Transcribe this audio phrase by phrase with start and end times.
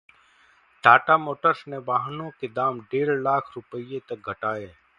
[0.83, 4.65] Tata motors ने वाहनों के दाम डेढ़ लाख रुपये तक घटाए